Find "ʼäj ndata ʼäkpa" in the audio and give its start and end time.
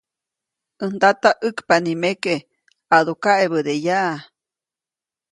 0.79-1.75